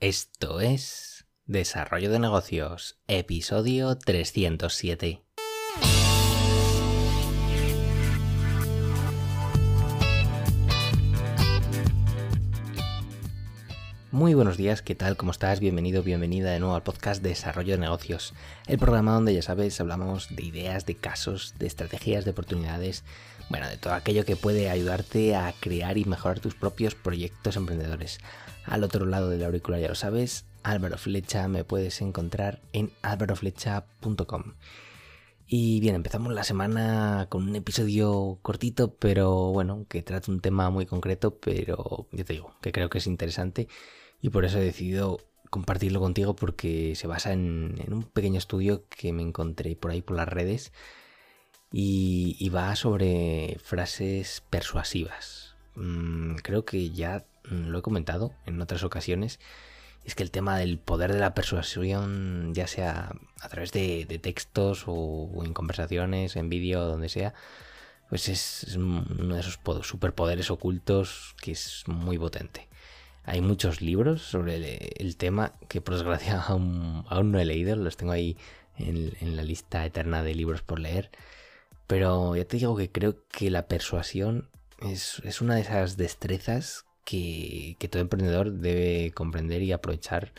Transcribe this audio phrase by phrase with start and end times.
[0.00, 5.22] Esto es Desarrollo de Negocios, episodio 307.
[14.10, 15.16] Muy buenos días, ¿qué tal?
[15.16, 15.60] ¿Cómo estás?
[15.60, 18.34] Bienvenido, bienvenida de nuevo al podcast Desarrollo de Negocios,
[18.66, 23.02] el programa donde ya sabes, hablamos de ideas, de casos, de estrategias, de oportunidades,
[23.48, 28.18] bueno, de todo aquello que puede ayudarte a crear y mejorar tus propios proyectos emprendedores.
[28.64, 34.54] Al otro lado del auricular ya lo sabes, Álvaro Flecha, me puedes encontrar en álvaroflecha.com.
[35.48, 40.70] Y bien, empezamos la semana con un episodio cortito, pero bueno, que trata un tema
[40.70, 43.68] muy concreto, pero yo te digo, que creo que es interesante
[44.20, 45.20] y por eso he decidido
[45.50, 50.16] compartirlo contigo porque se basa en, un pequeño estudio que me encontré por ahí por
[50.16, 50.72] las redes
[51.78, 55.54] y, va sobre frases persuasivas.
[55.74, 59.38] Mm, creo que ya lo he comentado en otras ocasiones.
[60.04, 64.84] Es que el tema del poder de la persuasión, ya sea a través de, textos
[64.86, 67.34] o, en conversaciones, en vídeo, donde sea,
[68.08, 72.68] pues es, uno de esos superpoderes ocultos que es muy potente.
[73.24, 78.12] Hay muchos libros sobre el, tema que por desgracia aún, no he leído, los tengo
[78.12, 78.38] ahí
[78.78, 81.10] en, la lista eterna de libros por leer.
[81.86, 84.48] Pero ya te digo que creo que la persuasión
[84.80, 90.32] es, una de esas destrezas que, todo emprendedor debe comprender y aprovechar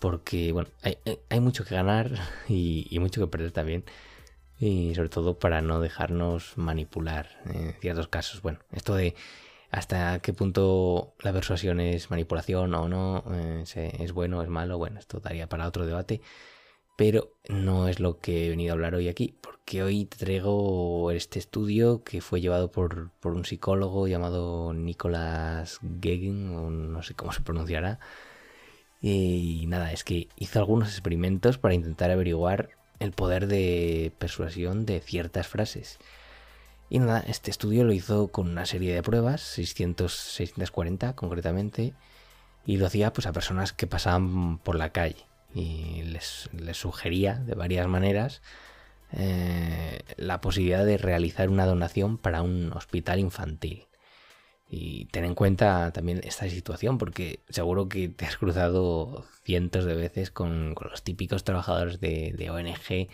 [0.00, 2.10] porque bueno, hay, mucho que ganar
[2.48, 3.84] y, mucho que perder también.
[4.58, 8.40] Y sobre todo para no dejarnos manipular en ciertos casos.
[8.42, 9.14] Bueno, esto de
[9.70, 13.64] hasta qué punto la persuasión es manipulación o no, eh,
[13.98, 16.20] es bueno, es malo, bueno, esto daría para otro debate,
[16.96, 21.38] pero no es lo que he venido a hablar hoy aquí, porque hoy traigo este
[21.38, 27.40] estudio que fue llevado por, un psicólogo llamado Nicolas Gegen, o no sé cómo se
[27.40, 27.98] pronunciará,
[29.00, 35.00] y nada, es que hizo algunos experimentos para intentar averiguar el poder de persuasión de
[35.00, 35.98] ciertas frases.
[36.88, 41.94] Y nada, este estudio lo hizo con una serie de pruebas, 600, 640 concretamente,
[42.66, 47.54] y lo hacía pues a personas que pasaban por la calle y les, sugería de
[47.54, 48.42] varias maneras
[49.12, 53.86] eh, la posibilidad de realizar una donación para un hospital infantil.
[54.68, 59.94] Y ten en cuenta también esta situación porque seguro que te has cruzado cientos de
[59.94, 63.08] veces con, los típicos trabajadores de, ONG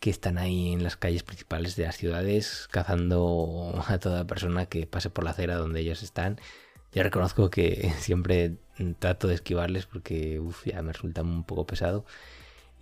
[0.00, 4.86] que están ahí en las calles principales de las ciudades cazando a toda persona que
[4.86, 6.40] pase por la acera donde ellos están.
[6.92, 8.56] Yo reconozco que siempre
[8.98, 12.04] trato de esquivarles porque ya me resulta un poco pesado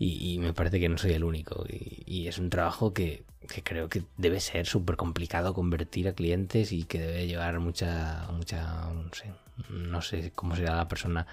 [0.02, 1.66] y, me parece que no soy el único.
[1.68, 3.24] Y, es un trabajo que,
[3.64, 8.90] creo que debe ser súper complicado convertir a clientes y que debe llevar mucha, mucha,
[8.94, 9.32] no sé,
[9.68, 11.26] no sé cómo será la persona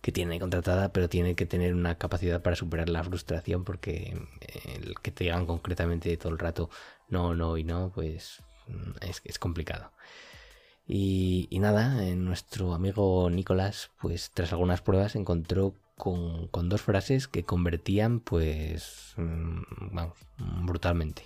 [0.00, 4.16] que tiene contratada, pero tiene que tener una capacidad para superar la frustración porque
[4.64, 6.70] el que te digan concretamente todo el rato
[7.10, 9.92] no, no y no, pues mm, es, es complicado.
[10.88, 18.20] Y, nada, nuestro amigo Nicolás, pues tras algunas pruebas encontró con, dos frases que convertían,
[18.20, 21.22] pues, mm, brutalmente.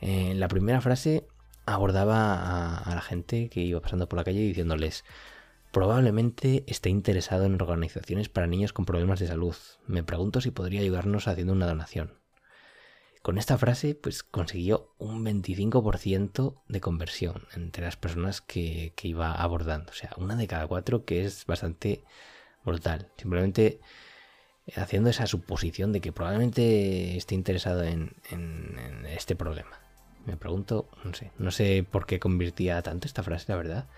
[0.00, 1.26] Eh, la primera frase
[1.66, 5.04] abordaba a, la gente que iba pasando por la calle diciéndoles,
[5.70, 9.54] Probablemente esté interesado en organizaciones para niños con problemas de salud.
[9.86, 12.14] Me pregunto si podría ayudarnos haciendo una donación.
[13.22, 19.90] Con esta frase, pues consiguió un 25% de conversión entre las personas que, iba abordando.
[19.90, 22.04] O sea, una de cada cuatro, que es bastante
[22.64, 23.10] brutal.
[23.16, 23.80] Simplemente
[24.76, 29.80] haciendo esa suposición de que probablemente esté interesado en, en este problema.
[30.26, 33.88] Me pregunto, no sé, no sé por qué convertía tanto esta frase, la verdad.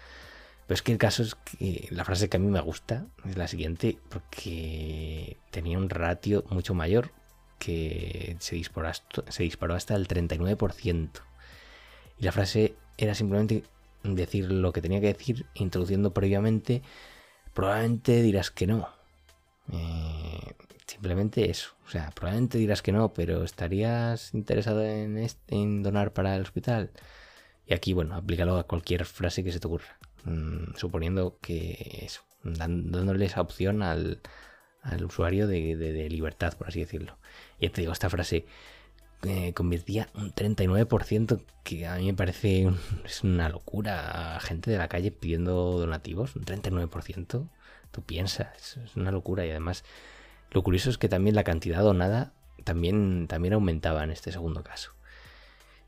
[0.66, 3.36] Pero es que el caso es que la frase que a mí me gusta es
[3.36, 7.10] la siguiente, porque tenía un ratio mucho mayor
[7.60, 11.10] que se disparó hasta, se disparó hasta el 39%.
[12.18, 13.64] Y la frase era simplemente
[14.02, 16.82] decir lo que tenía que decir, introduciendo previamente,
[17.54, 18.88] probablemente dirás que no.
[19.72, 20.54] Eh,
[20.86, 21.74] simplemente eso.
[21.86, 26.90] O sea, probablemente dirás que no, pero ¿estarías interesado en, donar para el hospital?
[27.66, 29.98] Y aquí, bueno, aplícalo a cualquier frase que se te ocurra.
[30.24, 34.20] Mm, suponiendo que eso, dándole esa opción al,
[35.04, 37.16] usuario de, libertad, por así decirlo.
[37.58, 38.46] Y te digo, esta frase
[39.22, 42.70] eh, convertía un 39%, que a mí me parece
[43.04, 44.38] es una locura.
[44.40, 47.48] Gente de la calle pidiendo donativos, un 39%.
[47.90, 49.44] Tú piensas, es una locura.
[49.44, 49.84] Y además,
[50.50, 52.32] lo curioso es que también la cantidad donada
[52.64, 54.92] también, también aumentaba en este segundo caso.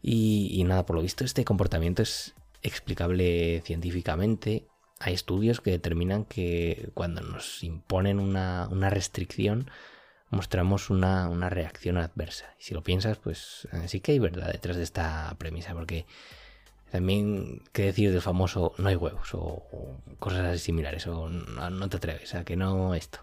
[0.03, 4.67] y, nada, por lo visto este comportamiento es explicable científicamente
[5.03, 9.69] hay estudios que determinan que cuando nos imponen una, restricción,
[10.31, 12.55] mostramos una, reacción adversa.
[12.61, 16.07] Y si lo piensas, pues eh, sí que hay verdad detrás de esta premisa, porque
[16.93, 19.35] también, ¿qué decir del famoso no hay huevos?
[19.35, 23.21] O, cosas así similares, o no, te atreves, a que no esto.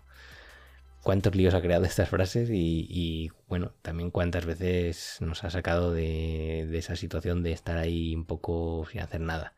[1.02, 2.50] ¿Cuántos líos ha creado estas frases?
[2.52, 8.14] Y, bueno, también cuántas veces nos ha sacado de, de esa situación de estar ahí
[8.16, 9.54] un poco sin hacer nada.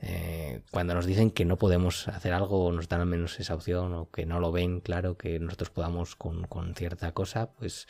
[0.00, 3.92] Eh, cuando nos dicen que no podemos hacer algo, nos dan al menos esa opción,
[3.94, 7.86] o que no lo ven claro, que nosotros podamos con, cierta cosa, pues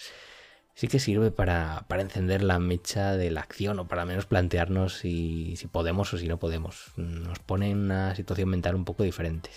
[0.74, 5.56] sí que sirve para, encender la mecha de la acción, o para menos plantearnos si,
[5.56, 6.92] si podemos o si no podemos.
[6.96, 9.50] Nos pone en una situación mental un poco diferente.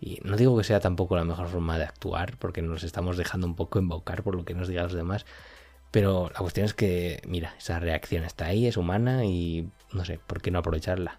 [0.00, 3.46] Y no digo que sea tampoco la mejor forma de actuar, porque nos estamos dejando
[3.46, 5.26] un poco embaucar por lo que nos digan los demás.
[5.90, 10.20] Pero la cuestión es que, mira, esa reacción está ahí, es humana y no sé,
[10.26, 11.18] ¿por qué no aprovecharla?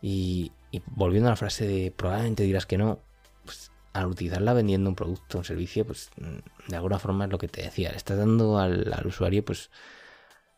[0.00, 0.52] Y,
[0.86, 3.00] volviendo a la frase de probablemente dirás que no,
[3.44, 6.10] pues al utilizarla vendiendo un producto un servicio, pues
[6.68, 9.70] de alguna forma es lo que te decía, le estás dando al, usuario pues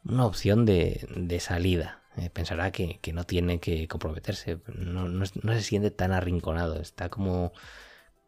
[0.04, 2.02] una opción de, salida.
[2.16, 7.52] Eh, pensará que, no tiene que comprometerse, no, no, se siente tan arrinconado, está como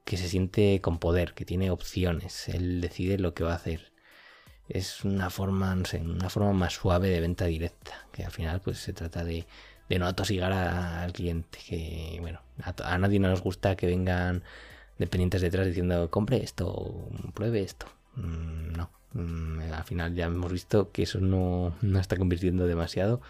[0.04, 3.92] que se siente con poder, que tiene opciones, él decide lo que va a hacer.
[4.68, 8.60] Es una forma, no sé, una forma más suave de venta directa, que al final
[8.60, 9.46] pues se trata de
[9.92, 11.58] de no atosigar al cliente.
[11.68, 14.42] Que bueno, a, nadie nos gusta que vengan
[14.98, 17.86] dependientes detrás diciendo compre esto, pruebe esto.
[18.16, 23.20] Mm, no, mm, al final ya hemos visto que eso no, no está convirtiendo demasiado.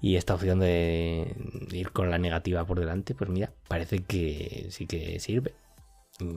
[0.00, 1.34] Y esta opción de
[1.70, 5.54] ir con la negativa por delante, pues mira, parece que sí que sirve.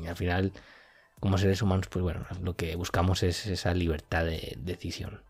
[0.08, 0.54] Al final,
[1.20, 5.22] como seres humanos, pues bueno, lo que buscamos es esa libertad de decisión.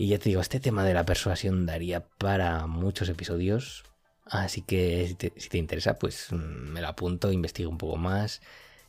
[0.00, 3.84] Y ya te digo, este tema de la persuasión daría para muchos episodios.
[4.24, 5.06] Así que
[5.36, 8.40] si te, interesa, pues mm, me lo apunto, investigo un poco más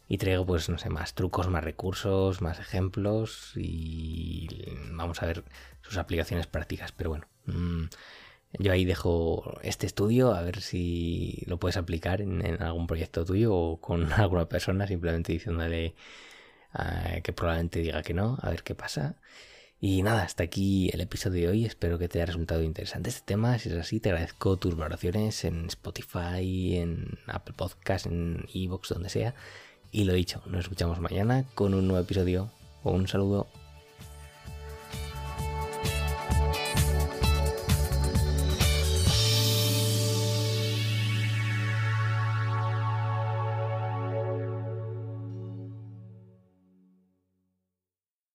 [0.07, 4.47] y traigo, pues, no sé, más trucos, más recursos, más ejemplos y
[4.93, 5.43] vamos a ver
[5.81, 6.93] sus aplicaciones prácticas.
[6.93, 7.83] Pero bueno, mm,
[8.59, 13.53] yo ahí dejo este estudio a ver si lo puedes aplicar en, algún proyecto tuyo
[13.53, 15.93] o con alguna persona, simplemente diciéndole
[16.71, 19.17] ah, que probablemente diga que no, a ver qué pasa.
[19.83, 21.65] Y nada, hasta aquí el episodio de hoy.
[21.65, 23.57] Espero que te haya resultado interesante este tema.
[23.57, 29.09] Si es así, te agradezco tus valoraciones en Spotify, en Apple Podcasts, en Evox, donde
[29.09, 29.33] sea.
[29.91, 32.51] Y lo dicho, nos escuchamos mañana con un nuevo episodio.
[32.83, 33.47] Un saludo.